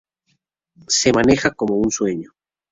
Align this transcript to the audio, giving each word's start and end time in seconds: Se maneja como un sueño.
Se 0.87 1.13
maneja 1.13 1.51
como 1.51 1.75
un 1.75 1.91
sueño. 1.91 2.31